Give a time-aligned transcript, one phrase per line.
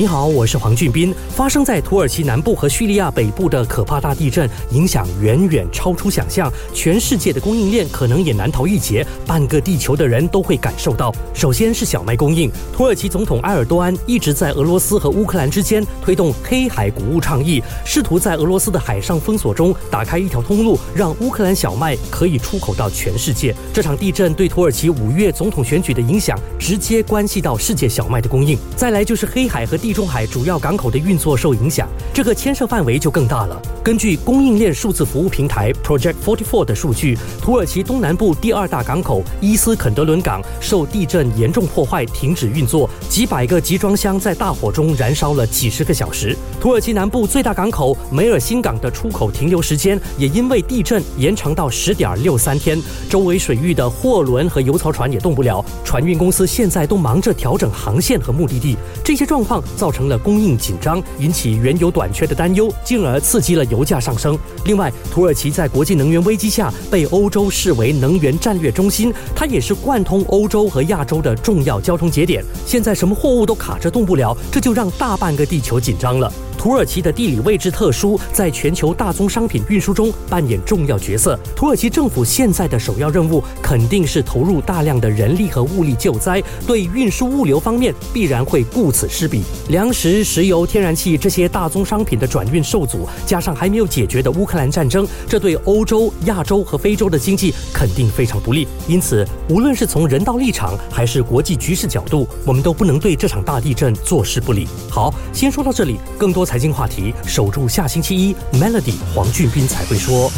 [0.00, 1.14] 你好，我是黄俊斌。
[1.28, 11.14] 发生在土耳其南部和叙利亚北部的可怕大地震，影响远远超出想象，全世界的供应链可能也难逃一劫，半个地球的人都会感受到。
[11.34, 23.54] 首先是小麦供应，土耳其总统埃尔多安一直在俄罗斯和乌克兰之间推动黑海谷物倡议，试图在俄罗斯的海上封锁中打开一条通路，让乌克兰小麦可以出口到全世界。
[23.70, 28.58] 这场地震对土耳其五月总统选举的影响，直接关系到世界小麦的供应。
[28.74, 29.89] 再来就是黑海和地。
[29.90, 33.60] 地中海主要港口的运作受影响，这个牵涉范围就更大了。
[33.82, 46.36] 根据供应链数字服务平台 Project Forty Four 的数据，土耳其东南部第二大港口伊斯肯德伦港受地震严重破坏，停止运作，几百个集装箱在大火中燃烧了几十个小时。
[46.60, 58.76] 土耳其南部最大港口梅尔辛港的出口停留时间也因为地震延长到十点六三天，周围水域的货轮和油槽船也动不了，船运公司现在都忙着调整航线和目的地。
[59.02, 59.60] 这些状况。
[59.80, 64.38] 造成了供应紧张，引起原油短缺的担忧，进而刺激了油价上升。
[64.66, 72.44] 另外，土耳其在国际能源危机下被欧洲视为能源战略中心，它也是贯通欧洲和亚洲的重要交通节点。
[72.66, 76.30] 现在什么货物都卡着动不了，这就让大半个地球紧张了。
[76.60, 81.34] 土耳其的地理位置特殊，在全球大宗商品运输中扮演重要角色。
[81.56, 89.42] 土耳其政府现在的首要任务肯定是投入大量的人力和物力救灾，对运输物流方面必然会顾此失彼。
[89.70, 98.68] 粮食、石油、天然气这些大宗商品的转运受阻，加上还没有解决的乌克兰战争，这对欧洲、亚洲和非洲的经济肯定非常不利。
[98.86, 104.68] 因此，无论是从人道立场还是国际局势角度，我们都不能对这场大地震坐视不理。
[104.90, 106.49] 好，先说到这里，更多。
[106.50, 110.32] 财经话题，守住下星期一，Melody 黄俊斌才会说。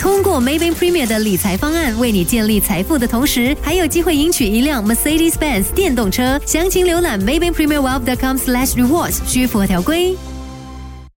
[0.00, 6.40] 通过 Maybank Premier 的理财方案，为你建立财富的同时，还有机会赢取一辆 Mercedes-Benz 电动车。
[6.44, 10.16] 详情浏览 Maybank Premier Wealth.com/rewards，需符合条规。